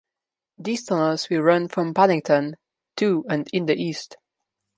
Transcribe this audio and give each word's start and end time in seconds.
These 0.57 0.85
tunnels 0.85 1.29
will 1.29 1.43
run 1.43 1.67
from 1.67 1.93
Paddington 1.93 2.55
to 2.97 3.23
and 3.29 3.47
in 3.53 3.67
the 3.67 3.75
east. 3.75 4.17